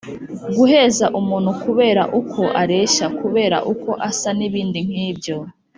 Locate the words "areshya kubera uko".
2.61-3.89